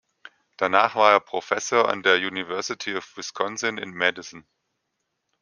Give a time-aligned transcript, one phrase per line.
[0.57, 4.47] Danach war er Professor an der University of Wisconsin in Madison.